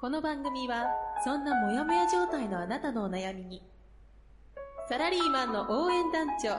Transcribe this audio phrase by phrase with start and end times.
[0.00, 0.86] この番組は
[1.22, 3.62] そんなモヤモヤ状態のあなたのお悩みに
[4.88, 6.54] サラリーマンの応援団長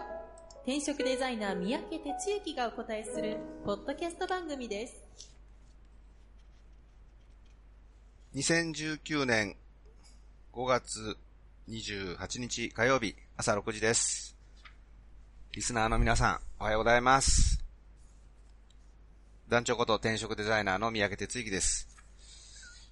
[0.61, 5.03] 転職デザイナー三宅哲之がお答えするポッドキャスト番組です
[8.35, 9.55] 2019年
[10.53, 11.17] 5月
[11.67, 14.37] 28日火曜日朝6時です。
[15.53, 17.63] リスナーの皆さん、おはようございます。
[19.49, 21.90] 団長こと転職デザイナーの三宅哲之です。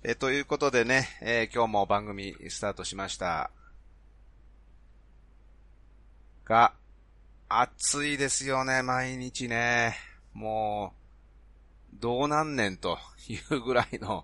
[0.01, 3.51] え、ということでね、えー今日も番組スタートしました。
[6.45, 6.73] が、
[7.49, 9.97] 暑いですよね、毎日ね。
[10.33, 10.93] も
[11.93, 12.97] う、どうなんねんと
[13.27, 14.23] いうぐらいの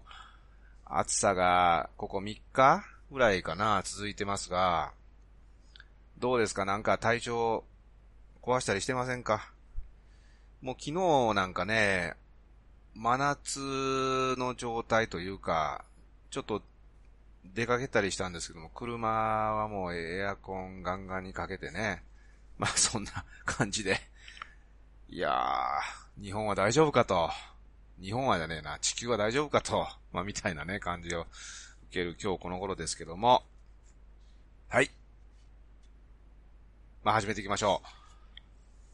[0.85, 4.93] 暑さが、ここ3日ぐらいかな、続いてますが、
[6.19, 6.63] どうですか？
[6.63, 7.65] なんか体調
[8.41, 9.51] 壊したりしてませんか？
[10.61, 12.13] もう昨日なんかね、
[12.95, 15.83] 真夏の状態というか、
[16.31, 16.61] ちょっと
[17.53, 22.03] 出かけたりしたんですけども、車はもうエアコンガンガンにかけてね、
[22.57, 23.11] まあそんな
[23.43, 23.99] 感じで、
[25.09, 27.29] いやー、日本は大丈夫かと。
[27.99, 31.27] 日本はじゃねえな、地球は大丈夫かと、まあ、みたいなね、感じを受
[31.91, 33.43] ける今日この頃ですけども。
[34.67, 34.91] はい。
[37.03, 37.81] まあ、始めていきましょ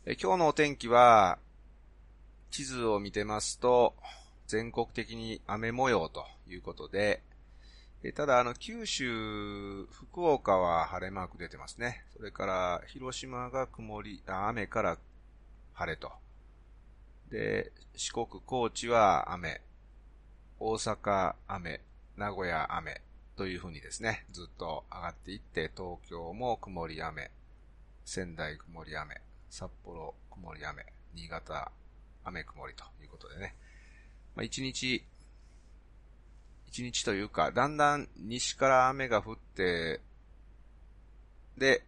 [0.05, 0.11] う。
[0.11, 1.39] え今日のお天気は、
[2.51, 3.95] 地図を見てますと、
[4.47, 7.23] 全国的に雨模様ということで、
[8.15, 12.03] ただ、あの、九州、福岡は晴れマーク出てますね。
[12.17, 14.97] それから、広島が曇り、雨から
[15.73, 16.11] 晴れと。
[17.29, 19.61] で、四国、高知は雨、
[20.59, 21.79] 大阪雨、
[22.17, 23.01] 名古屋雨
[23.37, 27.31] というふうにですね、ずっと上がっていって、東京も曇り雨、
[28.03, 31.71] 仙台曇り雨、札幌曇り雨、新潟
[32.23, 33.55] 雨曇りということでね、
[34.35, 35.03] まあ、一日、
[36.67, 39.99] 一日というか、だんだん西から雨が降って、
[41.57, 41.83] で、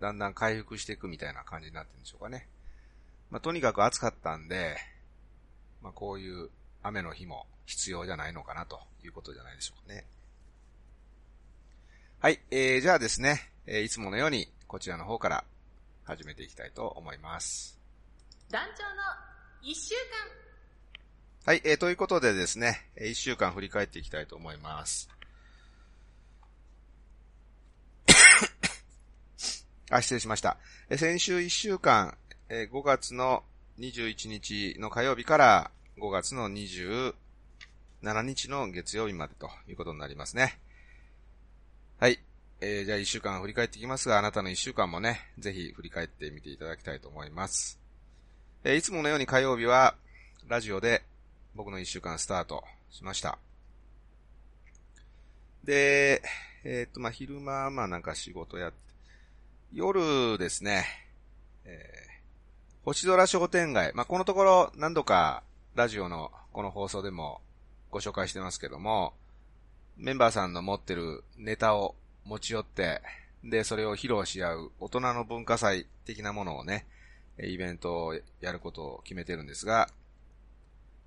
[0.00, 2.48] だんだん回復していくみたいな感じになってるんでしょうかね。
[3.30, 4.76] まあ、とにかく暑かったんで、
[5.82, 6.50] まあ、こういう
[6.82, 10.04] 雨の日も必要じゃないのかなということじゃないでしょうかね。
[12.20, 15.44] はい、えー、じゃあですね、えーいつものようにこちらの方から
[16.04, 17.78] 始めていきたいと思います。
[18.50, 19.94] 団長の一週
[21.44, 25.10] 間はい、えー、ということでですね、えー一週間振り返っていきたいと思います。
[29.90, 30.56] あ、失礼しました。
[30.88, 32.16] えー先週一週間、
[32.48, 33.44] えー5月の
[33.78, 37.14] 21日の火曜日から5月の27
[38.02, 40.58] 日の月曜日までということになりますね。
[41.98, 42.18] はい。
[42.62, 47.79] えーじゃあ一週間振り返っていきますが、あなたの一週間もね、ぜひ振り返ってみていただきたいと思います。
[48.62, 49.94] えいつものように火曜日は、
[50.48, 51.02] ラジオで
[51.54, 53.38] 僕の一週間スタートしました。
[55.64, 56.22] で、
[56.64, 58.78] えっ、と、まあ、昼間まなんか仕事やって、
[59.72, 60.86] 夜ですね、
[61.64, 62.10] えー
[62.82, 65.42] 星空商店街、まあ、このところ何度か
[65.74, 67.42] ラジオのこの放送でも
[67.90, 69.12] ご紹介してますけども、
[69.98, 71.94] メンバーさんの持ってるネタを
[72.24, 73.02] 持ち寄って、
[73.44, 76.86] で、それを披露し合う大人の文化祭的なものをね、
[77.44, 79.88] イベントをやることを決めてるんですが、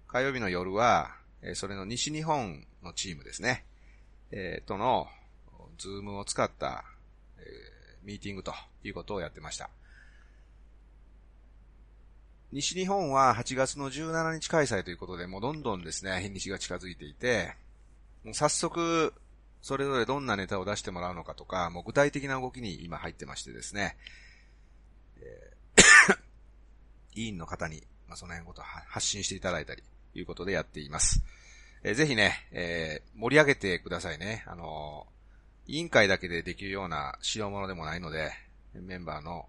[0.07, 1.15] 火曜日の夜は、
[1.55, 3.65] それの西日本のチームですね、
[4.31, 5.07] えーとの、
[5.77, 6.85] ズームを使った、
[7.37, 7.73] えー
[8.03, 9.69] ミーティングということをやってました。
[12.51, 17.55] 西日本は8月の17日開催ということで、もうどんどんですね、日にちが近づいていて、
[18.23, 19.13] もう早速、
[19.61, 23.97] それぞれどんなネタを出してもらうのかとか、もう具体的な動きに今入ってましてですね、
[25.17, 25.52] え
[27.15, 29.83] 委員の方に、まあ、その辺のこと発信していただいたり、
[30.15, 31.23] いうことでやっています。
[31.83, 34.43] えーぜひね、えー盛り上げてくださいね。
[34.47, 35.13] あのー
[35.65, 38.33] 委員会だけでできるような代物でもないので、
[38.73, 39.47] メンバーの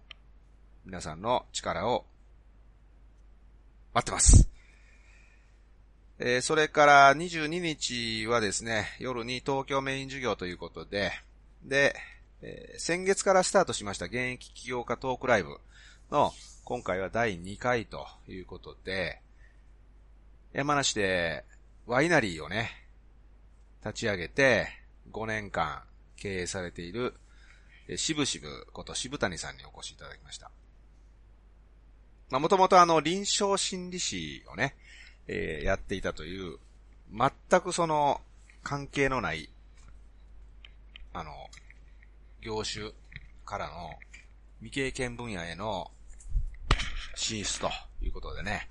[0.84, 2.04] 皆さんの力を
[3.94, 4.48] 待ってます。
[6.18, 11.12] えーそれから22日はですね、夜に東京メイン授業ということで、
[11.64, 11.94] で、
[12.42, 15.58] えー先月からスタートしました現役起業家トークライブ
[16.10, 16.32] の
[16.64, 19.20] 今回は第2回ということで、
[20.54, 21.44] 山梨で
[21.86, 22.70] ワイナリーをね、
[23.84, 24.68] 立ち上げて
[25.12, 25.82] 5年間
[26.16, 27.12] 経営されている、
[27.86, 30.50] えしぶしぶこと渋谷さんにお越しいただきました。
[32.30, 34.74] まあ、もともとあの、臨床心理士をね、
[35.28, 36.56] えー、やっていたという、
[37.12, 38.22] 全くその、
[38.62, 39.50] 関係のない、
[41.12, 41.30] あの、
[42.40, 42.90] 業種
[43.44, 43.90] からの
[44.60, 45.90] 未経験分野への
[47.16, 47.70] 進出と
[48.02, 48.68] いうことでね、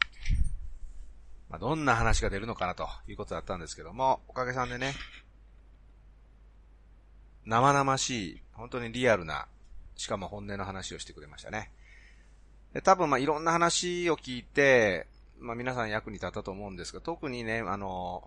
[1.49, 4.93] まあ、どんな話が出るのかなということだったんですけども、おかげさんでね、
[7.45, 9.47] 生々しい、本当にリアルな、
[9.95, 11.71] しかも本音の話をしてくれましたね。
[12.73, 15.05] で多分まいろんな話を聞いて、
[15.39, 18.23] まあ皆さん役に立ったと思うんですが、特にね、あの、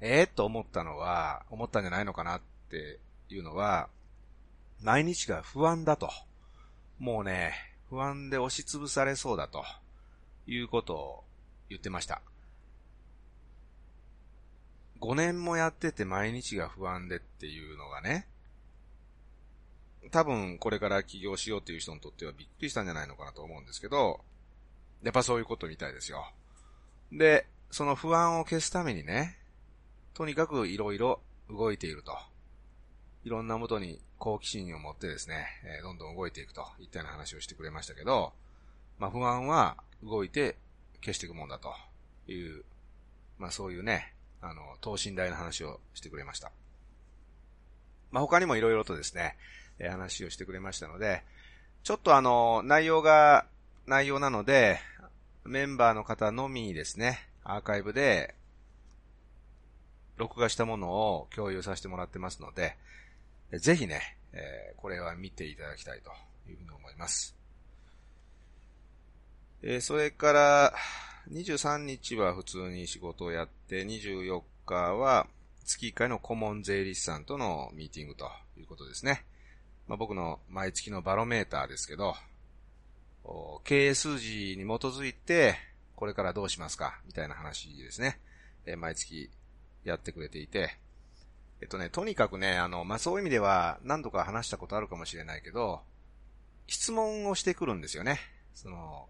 [0.00, 2.40] ええー、と思ったのは、思ったんじゃないのかなっ
[2.70, 2.98] て
[3.28, 3.88] いうのは、
[4.82, 6.10] 毎日が不安だと。
[6.98, 9.64] もうね、不安で押しつぶされそうだと
[10.46, 11.24] いうことを
[11.68, 12.20] 言ってました。
[15.00, 18.26] 5年もやってて毎日が不安でっていうのがね、
[20.10, 24.20] 多分これから起業しようっていう人にとってはびっくりしたんじゃないのかなと思うんですけど、
[25.02, 26.32] やっぱそういうことみたいですよ。
[27.12, 29.36] で、その不安を消すためにね、
[30.14, 32.16] とにかくいろいろ動いていると。
[33.26, 38.32] いろんなもとに好奇心を持ってですね、えー、どんどん動いていくといったような話をしてくれましたけど、
[39.00, 40.54] まあ不安は動いて
[41.00, 41.74] 消していくもんだと
[42.30, 42.62] いう、
[43.40, 46.52] まあそういうね、あの、等身大の話をしてくれました。
[48.12, 49.36] まあ他にもいろいろとですね、
[49.80, 51.24] えー、話をしてくれましたので、
[51.82, 53.44] ちょっとあの、内容が、
[53.88, 54.78] 内容なので、
[55.44, 58.36] メンバーの方のみですね、アーカイブで、
[60.16, 62.76] 録画したものを共有させてもらってますので、
[63.52, 66.10] ぜひね、えー、これは見ていただきたいと
[66.50, 67.36] いうふうに思います。
[69.62, 70.74] えー、それから、
[71.30, 75.26] 23日は普通に仕事をやって、24日は
[75.64, 79.24] 月1回の顧問税理士さんとのミーティングということですね。
[79.88, 82.14] まあ、僕の毎月のバロメーターですけど、
[83.64, 85.56] 経営数字に基づいて、
[85.96, 88.20] これからどうしますかみたいな話ですね。
[88.66, 89.30] えー、毎月
[89.84, 90.78] やってくれていて、
[91.60, 95.80] えっとね、とにかくね、あの、まあ、そういう意味では何度か話したことあるかもしれないけど、
[96.66, 98.18] 質問をしてくるんですよね。
[98.54, 99.08] その、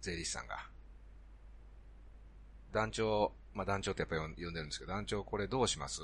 [0.00, 0.68] 税理士さんが。
[2.72, 6.02] 団長、まあ、団長ってやっぱ呼んでるんですけど、団長これどうします？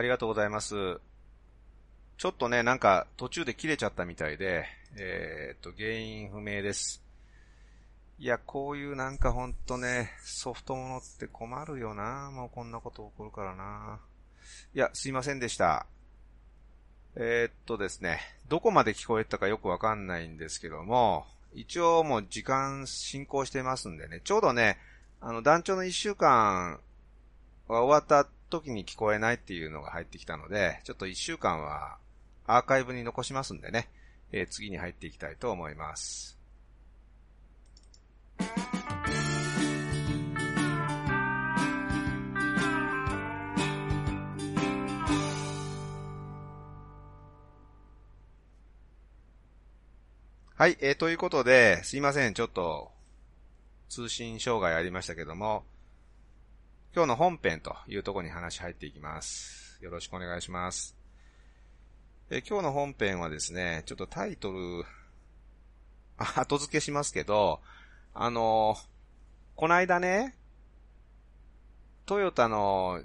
[0.00, 0.98] ありがとうございます。
[2.16, 4.64] ちょっとね、なんか途中で切れちゃったみたいで、
[4.96, 7.02] えー、っと、原因不明です。
[8.18, 14.00] いや、こういうなんかほんとね、ソフトものって困るよなもうこんなこと起こるからな
[14.74, 15.84] いや、すいませんでした。
[17.14, 24.78] えー、っとですね、どこまで聞こえたかよくわかんないんですけども、一応もう時間進行してますんでね、ちょうどね、
[25.20, 26.80] あの団長の一週間
[27.68, 31.96] は終わった時に聞こえないっていうのが入ってきたので、ちょっと一週間は
[32.46, 33.88] アーカイブに残しますんでね、
[34.32, 36.36] えー、次に入っていきたいと思います。
[50.60, 52.90] はい、えー、ということで、すいません、ちょっと、
[53.88, 55.64] 通信障害ありましたけども、
[56.92, 59.78] 今日の本編というところに話入っていきます。
[59.80, 60.96] よろしくお願いします。
[62.30, 64.84] え今日の本編はですね、ちょっとタイトル、
[66.18, 67.60] 後付けしますけど、
[68.12, 68.76] あの
[69.54, 70.34] こないだね、
[72.06, 73.04] トヨタの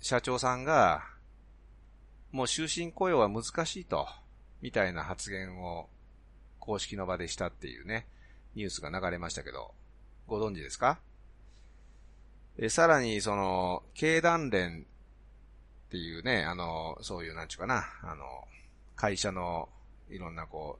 [0.00, 1.04] 社長さんが、
[2.32, 4.08] もう終身雇用は難しいと、
[4.62, 5.90] みたいな発言を
[6.58, 8.06] 公式の場でしたっていうね、
[8.54, 9.74] ニュースが流れましたけど、
[10.26, 10.98] ご存知ですか？
[12.58, 14.86] えさらに、その、経団連
[15.88, 18.24] っていうね、あの、そういう、なんちゅうかな、あの、
[18.94, 19.68] 会社の、
[20.08, 20.78] いろんなこ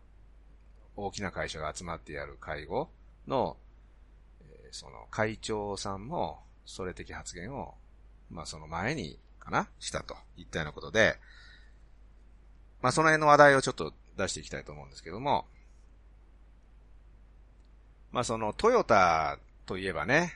[0.96, 2.88] う、大きな会社が集まってやる会合
[3.26, 3.58] の、
[4.40, 7.74] えその、会長さんも、それ的発言を、
[8.30, 11.18] まあ、その前に、かなしたといったようなことで、
[12.80, 15.46] まあ、その辺の話題をちょっと出していきたいと思うんですけども、
[18.12, 20.32] まあ、その、トヨタといえばね、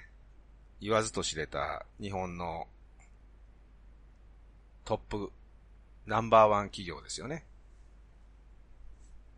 [0.81, 2.67] 言わずと知れた日本の
[4.85, 5.31] トップ
[6.07, 7.45] ナンバーワン企業ですよね。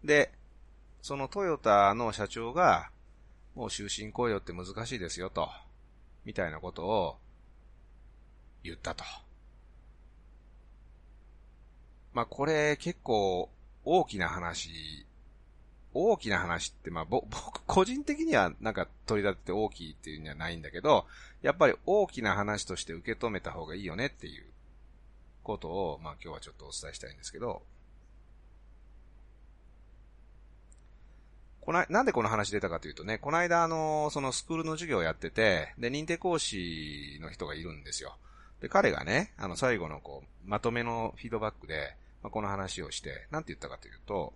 [0.04, 0.32] で、
[1.02, 2.90] そのトヨタの社長が、
[3.54, 5.48] もう終身雇用って難しいですよと、
[6.24, 7.18] みたいなことを
[8.62, 9.04] 言ったと。
[12.14, 13.50] まあこれ結構
[13.84, 14.70] 大きな話、
[15.94, 17.30] 大きな話って、まあ 僕
[17.66, 21.06] 個人的にはなんか取り立てて大きいっていうんじゃないんだけど、
[21.42, 24.46] やっぱり大きな話として受け止めた方がいいよねっていう
[25.42, 27.62] ことを、まあ今日はちょっとお伝えしたいんですけど、
[31.62, 38.16] この、なんでこの話出たかというとね、この間あの、そのスクールの授業をやってて、で、認定講師の人がいるんですよ。
[38.60, 44.32] で、彼がね、あの、最後のこう、まとめのフィードバックで、まあ、この話をして、なんて言ったかというと、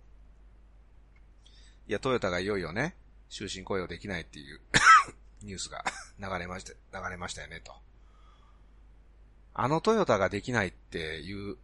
[1.87, 2.95] いや、トヨタがいよいよね、
[3.29, 4.59] 終身雇用できないっていう
[5.41, 5.83] ニュースが
[6.19, 7.73] 流れました、流れましたよね、と。
[9.53, 11.57] あのトヨタができないっていう、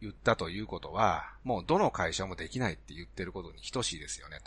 [0.00, 4.40] 言ったということは、もうどの会社もできないって言ってることに等しいですよね、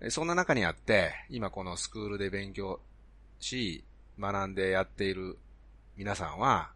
[0.00, 0.10] と。
[0.10, 2.80] そんな中にあって、今このスクールで勉強
[3.40, 3.84] し、
[4.18, 5.38] 学んでやっている
[5.96, 6.70] 皆さんは、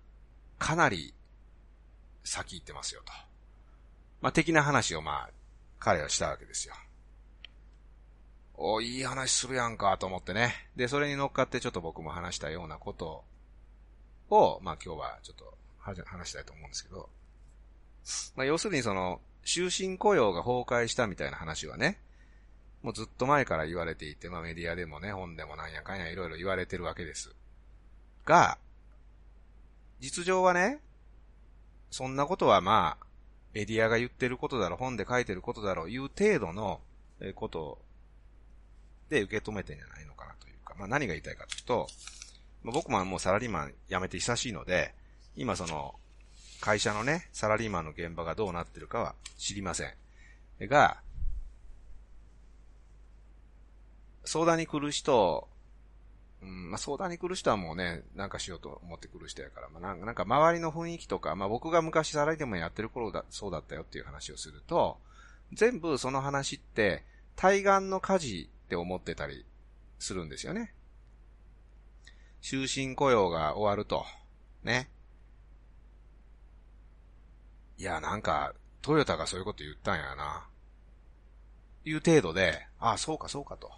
[0.58, 1.14] かなり
[2.24, 3.12] 先行ってますよと。
[4.20, 5.30] まあ、的な話をまあ、
[5.80, 6.74] 彼はしたわけですよ。
[8.54, 10.54] お、いい話するやんかと思ってね。
[10.76, 13.24] で、それに乗っかってちょっと僕も話したようなこと
[14.28, 17.08] を、まあ今日はちょっと話したいと思うんですけど。
[18.36, 21.98] まあ要するにその、終身雇用が崩壊したみたいな話はね、
[22.82, 27.34] もうずっと前から言われていて、まあメディアでもね、本でもなんやかんやいろいろ言われてるわけです。
[28.26, 28.58] が、
[30.00, 30.80] 実情はね、
[31.90, 33.06] そんなことはまあ、
[33.52, 36.80] メディアが言ってることだろう、本で書いてることだろう、いう程度の
[37.34, 37.78] こと
[39.08, 41.88] で受け止めてんじゃないのかなというか、まあ何が言いたいかというと、
[42.62, 44.94] ま、僕ももうサラリーマン辞めて久しいので、
[45.36, 45.94] 今その、
[46.60, 49.94] 会社のね、サラリーマンの現場がどうなってるかは知りません。
[50.68, 51.00] が、
[54.24, 55.48] 相談に来る人
[56.42, 64.98] うん、まあ、相談に来る人はもうね、なんかしようと思ってくる人やから、まあ、なんか周りの雰囲気とか、まあ、僕が昔サラリーマンやってる頃だ、そうだったよっていう話をすると、
[65.52, 67.04] 全部その話って、
[67.36, 69.44] 対岸の火事って思ってたり
[69.98, 70.74] するんですよね。
[72.42, 74.04] 終身雇用が終わると、
[74.62, 74.90] ね。
[77.76, 80.46] いや、なんか、トヨタがそういうこと言ったんやな。
[81.84, 83.70] いう程度で、ああ、そうかそうかと。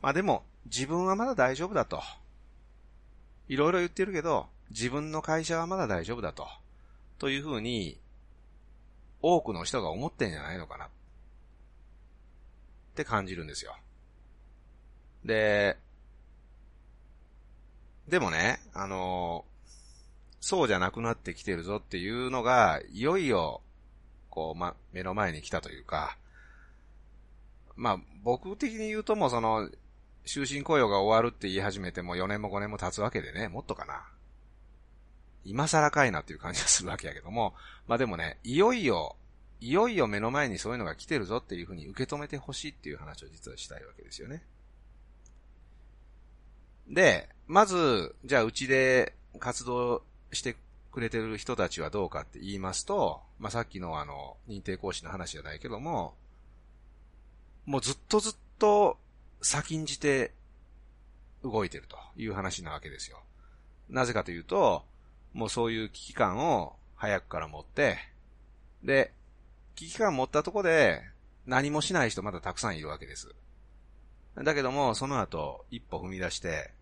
[0.00, 2.02] まあでも、自分はまだ大丈夫だと。
[3.48, 6.46] いろいろ言ってるけど、自分の会社はまだ大丈夫だと。
[7.18, 7.98] というふうに、
[9.22, 10.86] 多くの人が思ってんじゃないのかな。
[10.86, 10.88] っ
[12.94, 13.76] て感じるんですよ。
[15.24, 15.76] で、
[18.08, 19.44] でもね、あの
[20.40, 23.60] そうじゃなくなってきてるぞっていうのが、いよいよ、
[24.30, 26.16] こう、ま、目の前に来たというか、
[27.76, 29.68] まあ、僕的に言うともその、
[30.26, 34.04] 終身雇用が終わるって言い始めても4年も5年も経つわけでね、もっとかな。
[35.44, 37.54] 今更かいなっていう感じがするわけやけども、
[37.86, 39.16] まあでもね、いよいよ、
[39.60, 44.42] いよいよ目の前にそういうのが来てるぞっていうふうに受け止めてほしいっていう話を実はしたいわけですよね。
[46.88, 50.56] で、まず、じゃあうちで活動して
[50.92, 56.14] くれてる人たちはどうかって言いますと、まあさっきのあの、認定講師の話じゃないけども、
[57.66, 58.98] もうずっとずっと
[59.42, 60.32] 先んじて
[61.42, 63.22] 動いてるという話なわけですよ。
[63.88, 64.84] なぜかというと、
[65.32, 67.98] もうそういう危機感を早くから持って、
[68.82, 69.12] で、
[69.74, 71.02] 危機感持ったとこで
[71.46, 73.34] 何もしない人まだたくさんいるわけです。
[74.36, 76.72] だけども、その後一歩踏み出して、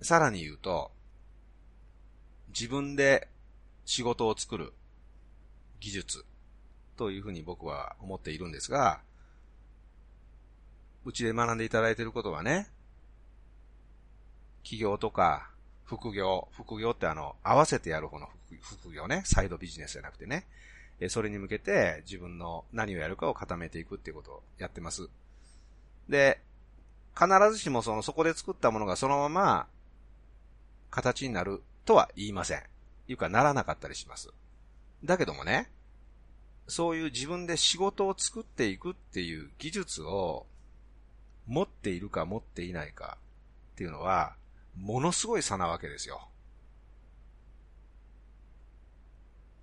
[0.00, 0.90] さらに言うと、
[2.48, 3.28] 自分で
[3.84, 4.72] 仕事を作る
[5.80, 6.24] 技術
[6.96, 9.00] というふうに僕は思っているんですが、
[11.04, 12.68] うちで学んでいただいていることはね、
[14.62, 15.50] 企業とか、
[15.84, 18.28] 副業、副業ってあの、合わせてやる方の
[18.60, 20.46] 副業ね、サイドビジネスじゃなくてね、
[21.00, 25.08] えそれに向けて自分の何をやるかを固めていくっていうことをやってます。
[26.08, 26.40] で、
[27.14, 29.66] 必ずしもその、そこで作ったものがそのまま、
[30.90, 32.62] 形になるとは言いません。
[33.08, 34.30] いうか、ならなかったりします。
[35.04, 35.68] だけどもね、
[36.68, 40.46] そういう自分で仕事を作っていくっていう技術を
[41.46, 43.18] 持っているか持っていないか
[43.74, 44.34] っていうのは、
[44.76, 46.28] ものすごい差なわけですよ。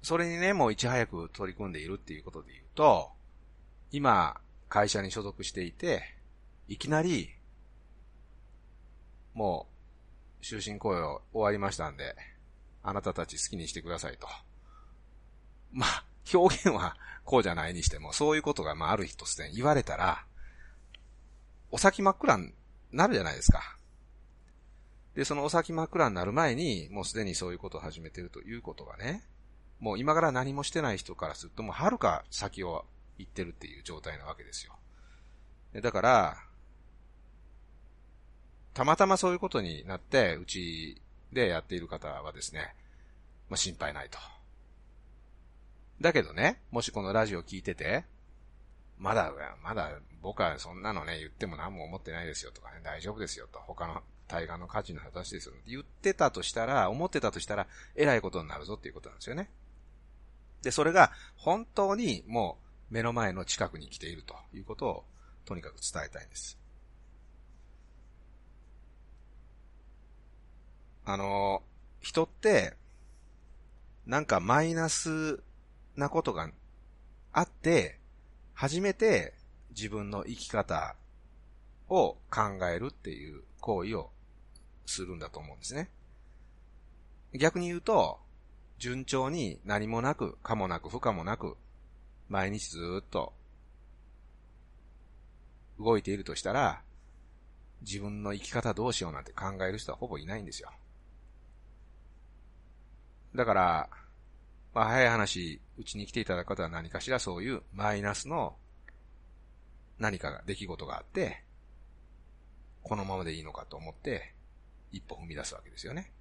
[0.02, 3.10] それにね、もういち早く取り組んでいるっていうことで言うと、
[3.92, 6.04] 今、会社に所属していて、
[6.68, 7.30] いきなり、
[9.34, 9.68] も
[10.42, 12.16] う、終身雇用終わりましたんで、
[12.84, 14.28] あなたたち好きにしてくださいと。
[15.72, 16.96] まあ、表現は
[17.26, 20.26] こうじゃないにしても、そういうことが、まあ、ある日突然言われたら、
[21.72, 22.54] お先真っ暗に
[22.92, 23.78] なるじゃないですか。
[25.16, 29.24] で、そのお先真っ暗になる前に、もうすでにそういうことを始めてるということがね、
[29.80, 32.86] もう今から何もしてない人からするともう遥か先を
[33.18, 34.74] 行ってるっていう状態なわけですよ。
[35.82, 36.38] だから、
[38.74, 42.74] たまたまそういうことになって、うちでやっている方はですね、
[43.50, 44.18] まあ、心配ないと。
[46.02, 48.06] だけどね、もしこのラジオ聞いてて、
[49.00, 49.92] まだ、まだ
[50.22, 59.50] 僕はそんなのね、言っても何も思ってないですよとかね、大丈夫ですよと、他の対岸の価値の話ですよって言ってたとしたら、思ってたとしたら、偉いことになるぞっていうことなんですよね。
[60.62, 62.58] で、それが本当にも
[62.92, 65.06] う目の前の近くに来ているということを
[65.46, 66.60] とにかく伝えたいんです。
[71.06, 71.64] あの、
[72.02, 72.76] 人って、
[74.06, 75.42] なんかマイナス
[75.96, 76.50] なことが
[77.32, 77.99] あって、
[78.60, 79.36] 初めて
[79.70, 80.98] 自分の生き方
[81.88, 84.10] を考えるっていう行為を
[84.86, 85.90] するんだと思うんですね。
[87.34, 88.20] 逆に言うと、
[88.78, 91.56] 順調に何もなく、かもなく、不可もなく、
[92.28, 93.32] 毎日ずっと
[95.80, 96.82] 動いているとしたら、
[97.82, 100.70] 自分の生き方どうしようなんて考える人はほぼいないんですよ。
[103.34, 103.90] だから、
[104.74, 108.56] まあ、早い話、うちに来ていただく方は何かしらそういうマイナスの
[109.98, 111.44] 何かが、出来事があって、
[112.84, 114.34] このままでいいのかと思って、
[114.92, 116.12] 一歩踏み出すわけですよね。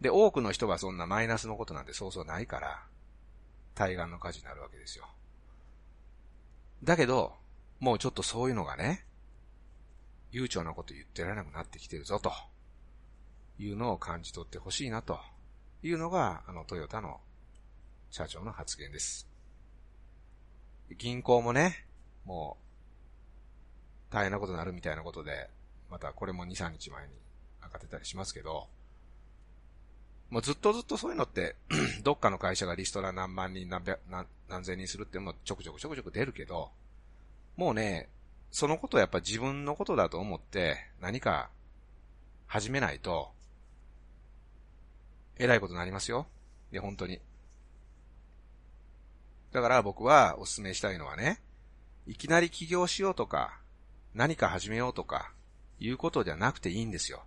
[0.00, 2.84] で、多くの人がそんなマイナスのことなんてそうそうないから、
[3.74, 5.08] 対岸の火事になるわけですよ。
[6.82, 7.34] だけど、
[7.80, 9.06] もうちょっとそういうのがね、
[10.30, 12.32] 悠長なこと言ってられなくなってきてるぞと、
[13.58, 15.20] いうのを感じ取ってほしいなと
[15.86, 17.20] いうのが、あのトヨタの
[18.10, 19.28] 社長の発言です。
[20.96, 21.86] 銀行もね、
[22.24, 22.56] も
[24.10, 25.50] う、大変なことになるみたいなことで、
[25.90, 27.12] またこれも2、3日前に
[27.62, 28.68] 上がってたりしますけど、
[30.30, 31.56] もうずっとずっとそういうのって
[32.02, 36.70] どっかの会社がリストラ何万人何百、何何千人するっていうのもちょくちょくちょくちょく出るけど、
[37.56, 38.08] もうね、
[38.50, 41.50] そのことをやっぱ自分のことだと思って何か
[42.46, 43.33] 始めないと、
[45.38, 46.26] えらいことになりますよ。
[46.72, 47.20] いや、本当に。
[49.52, 51.40] だから僕はお勧めしたいのはね、
[52.06, 53.58] いきなり起業しようとか、
[54.14, 55.32] 何か始めようとか、
[55.80, 57.24] いうことじゃなくていいんですよ。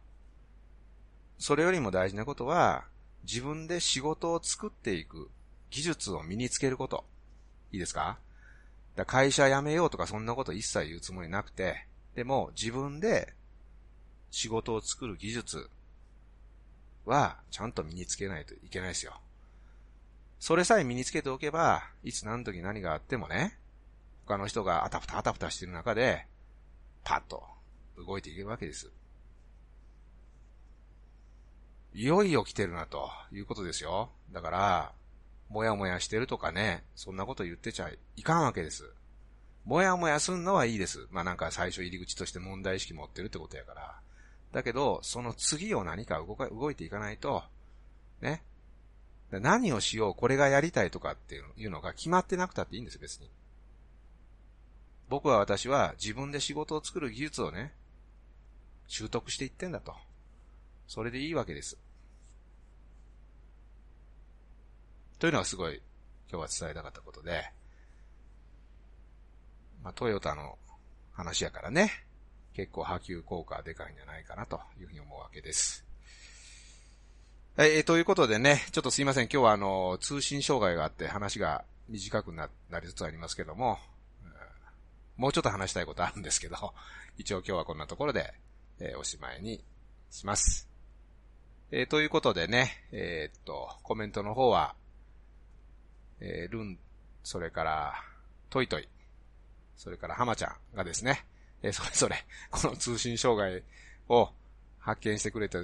[1.38, 2.86] それよりも大事なことは、
[3.24, 5.30] 自分で仕事を作っていく
[5.70, 7.06] 技術を身につけること。
[7.72, 8.20] いいですか？
[8.96, 13.34] だ会社辞めようとかそんなこと一切言うつもりなくて、でも自分で
[14.32, 15.70] 仕事を作る技術
[17.08, 19.20] はちゃんと身につけないといけないですよ。
[20.39, 23.58] それさえ身につけておけば、いつ何時何があってもね、
[24.26, 26.26] 他の人があたふたあたふたしてる中で、
[27.04, 27.43] パッと
[27.98, 28.91] 動いていけるわけです。
[31.93, 34.12] いよいよ来てるなということですよ。
[34.32, 34.91] だから、
[35.50, 38.91] もやもやしてるとかね、そんなこと言ってちゃいかんわけです。
[39.65, 41.08] もやもやすんのはいいです。
[41.10, 43.96] まあなんか最初入り口として問題意識持ってるってことやから。
[44.58, 47.43] だけど、その次を何か動か、動いていかないと、
[48.22, 48.41] ね。
[49.30, 53.30] 何をしよう、これがやりたいとかっていうのが決まってなくたっていいんですよ、別に。
[55.10, 57.72] 僕は私は自分で仕事を作る技術をね、
[58.88, 59.93] 習得していってんだと。
[60.88, 61.78] それでいいわけです。
[65.20, 65.84] というのがすごい
[66.32, 67.52] 今日は伝えたかったことで、
[69.84, 70.58] まあ、トヨタの
[71.12, 72.07] 話やからね、
[72.58, 75.86] 結構波及効果はでかいんじゃないかなというふうに思うわけです。
[77.56, 82.50] えー、ということでね、ちょっとすいません、今日はあの、通信障害があって話が短くな
[82.82, 83.78] りつつありますけども、
[85.17, 86.74] もうちょっと話したいことあるんですけど、
[87.20, 88.34] 一応今日はこんなところで、
[88.80, 89.63] えー、おしまいに
[90.10, 90.67] します。
[91.70, 94.74] えー、ということでね、えー、っと、コメントの方は、
[96.22, 96.80] えー、ルン、
[97.22, 97.93] それから、
[98.50, 98.89] トイトイ、
[99.76, 101.24] それからハマちゃんがですね、
[101.62, 103.63] えー、それぞれ、 この通信障害
[104.10, 104.32] を
[104.80, 105.58] 発見してくれて、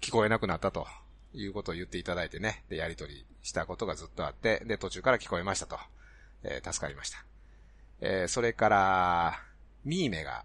[0.00, 0.86] 聞こえなくなったと
[1.32, 5.78] いうことを言っていただいてね、で、やりとりしたことがずっとあって、で、途中から聞こえましたと、
[6.42, 7.24] えー、助かりました。
[8.00, 9.42] えー、それから、
[9.84, 10.44] ミーメが、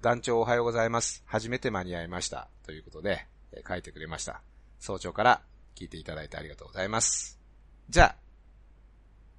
[0.00, 1.22] 団長おはようございます。
[1.26, 2.48] 初めて間に合いました。
[2.64, 4.42] ということで、えー、書いてくれました。
[4.80, 5.42] 早朝から
[5.76, 7.38] 聞いていただいてありがとうございます。
[7.88, 8.16] じゃあ、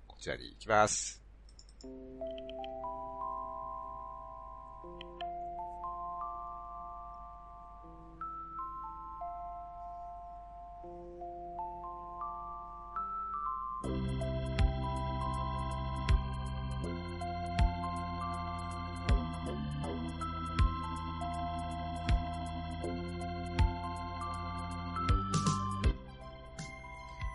[0.07, 1.21] こちらに行きます。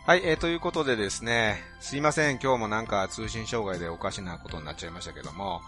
[0.08, 5.60] はい、えー、ということでですね、すいません、今日もなんか通信障害でおかしなことになっちゃいましたけども、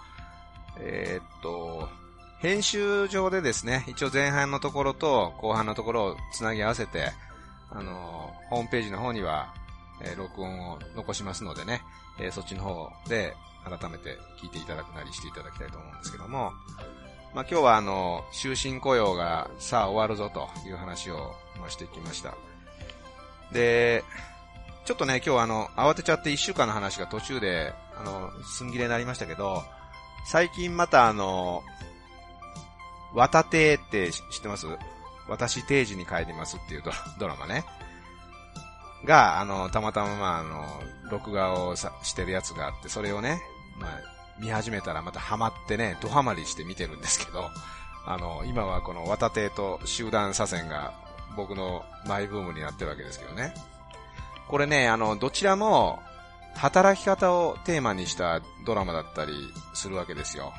[0.78, 1.90] えー、っと、
[2.38, 7.12] 編集上でですね、一応前半のところと後半のところをつなぎ合わせて、
[7.68, 9.52] あの、ホームページの方には、
[10.00, 11.82] えー、録音を残しますのでね、
[12.18, 16.52] えー、そっちの方で改めて聞いていただくなりしていただきたいと思うんですけども、
[17.34, 21.36] まあ、今日はあの、終身雇用がさあ終わるぞという話を、
[21.68, 22.32] してきました。
[23.52, 24.02] で、
[24.84, 29.62] ちょっとね、今日あの、慌てちゃって一週間の話が途中で、あの、寸切れになりましたけど、
[30.26, 31.62] 最近またあの、
[33.14, 34.66] 渡亭って知ってます？
[35.28, 36.82] 私定時に帰りますっていう
[37.18, 37.64] ドラマね。
[39.04, 43.40] が、あの、たまたままあ、あの、録画をさしてるやつがあって、それをね、
[43.78, 43.90] まあ、
[44.38, 47.50] 見始めたらまたハマってね、ドハマりして見てるんですけど、
[48.06, 50.94] あの、今はこの渡亭と集団左遷が
[51.36, 53.54] 僕のマイブームになってるわけですけどね。
[54.50, 56.00] これね、あの、どちらも、
[56.56, 59.32] 働き方をテーマにしたドラマだったり
[59.74, 60.52] するわけですよ。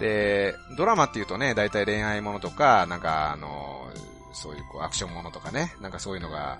[0.00, 3.88] で、ドラマっていうとね、大体恋愛ものとか、なんかあの、
[4.32, 6.58] そういうこうアクションものとかね、なんかそういうのが、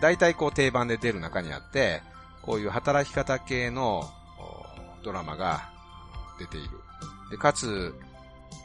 [0.00, 2.02] 大体こう定番で出る中にあって、
[2.42, 4.10] こういう働き方系の
[5.04, 5.70] ドラマが
[6.40, 6.70] 出ている。
[7.30, 7.94] で、かつ、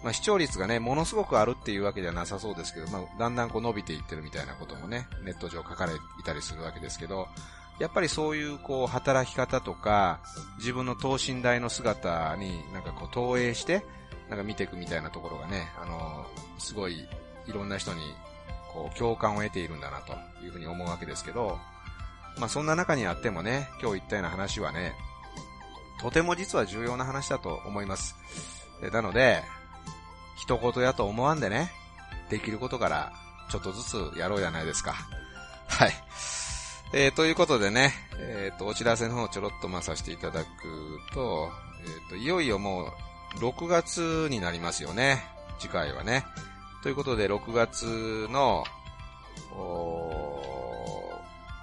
[0.03, 7.27] まあ、視聴率がね、ものすごくあるっていうわけではなさそうですけど、まあ、だんだんこう伸びていってるみたいなこともね、ネット上書かれていたりするわけですけど、
[7.79, 10.19] やっぱりそういうこう働き方とか、
[10.57, 13.85] 自分の等身大の姿になんかこう投影して、
[14.29, 16.25] なんか見ていくみたいなところがね、あの、
[16.57, 17.07] すごい
[17.47, 18.01] いろんな人に
[18.71, 21.59] こう共感を得ているんだなというふうに思うわけですけど、
[22.37, 24.93] まあそんな中にあってもね、今日言ったような話はね、
[25.99, 28.15] とても実は重要な話だと思います。
[28.91, 29.43] なので、
[30.41, 31.71] 一言やと思わんでね、
[32.31, 33.11] できることから
[33.51, 34.95] ちょっとずつやろうじゃないですか。
[35.67, 35.91] はい。
[36.93, 40.47] えー、ということでね、えっ、ー、と、お知らせの方ちょろっとまさせていただく
[41.13, 41.51] と、
[41.83, 42.91] えっ、ー、と、いよいよも
[43.35, 45.23] う6月になりますよね。
[45.59, 46.25] 次回はね。
[46.81, 48.63] ということで、6月の、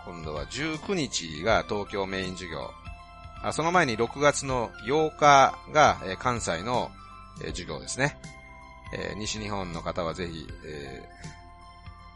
[0.07, 2.71] 今度は19日が東京メイン授業。
[3.43, 6.93] あその前に6月の8日が、え、関西の、
[7.43, 8.19] え、授業ですね。
[8.93, 11.09] えー、西日本の方はぜひ、え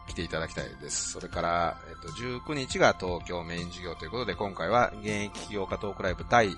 [0.07, 1.11] ー、来ていただきたいです。
[1.13, 6.49] それから、えっ、と、19日が東京メイン授業ということで、今回は現役起業家トークライブ第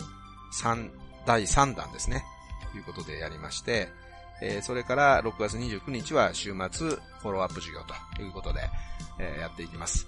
[0.61, 0.91] 3、
[1.27, 2.25] 第3弾ですね。
[2.73, 3.89] ということでやりまして、
[4.43, 7.83] えー、それから6月29日は週末フォローアップ授業
[8.17, 8.69] ということで、
[9.19, 10.07] えー、やっていきます。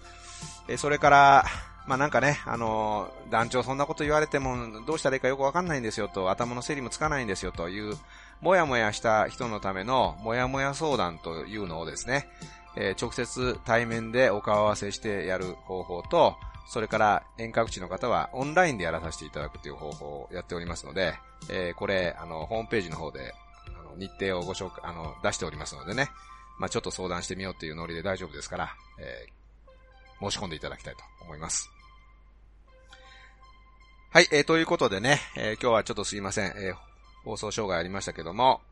[0.69, 1.45] えー、それから、
[1.87, 7.97] まあなんかね、あの、団長そんなこと言われてもどうしたらいいかよくわかんないんですよと、頭の整理もつかないんですよという、
[8.41, 12.29] もやもやした人のためのもやもや相談というのをですね、
[12.77, 16.37] えー、直接対面でお顔合わせしてやる方法と、
[16.69, 21.15] それから遠隔地の方はオンラインでやらさせていただくという方法をやっておりますので、
[21.49, 23.35] えー、これ、あの、ホームページの方で、
[23.79, 26.11] あの、日程をご紹介、あの、出しておりますのでね、
[26.59, 31.71] まあちょっと相談してみようっていうノリで大丈夫ですから、えー、申し込んでいただきたいと思います。
[34.11, 36.77] はい、えー、ということでね、えー、今日はちょっとすいません、えー、
[37.27, 38.63] 放送障害ありましたけども、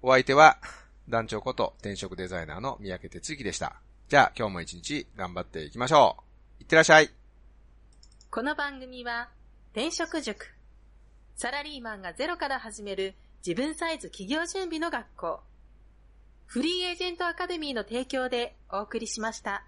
[0.00, 0.58] お相手は、
[1.10, 3.76] 団長こと転職デザイナーの三宅哲之でした。
[4.08, 6.16] じゃあ今日も一日頑張っていきましょ
[6.58, 6.62] う。
[6.62, 7.10] いってらっしゃい。
[8.30, 9.28] この番組は、
[9.72, 10.54] 転職塾。
[11.36, 13.14] サラリーマンがゼロから始める
[13.46, 15.40] 自分サイズ企業準備の学校。
[16.46, 19.67] フリーエージェントアカデミーの提供でお送りしました。